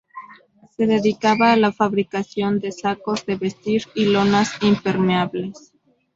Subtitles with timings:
[0.75, 5.73] Se dedicaba a la fabricación de sacos de vestir y lonas impermeables.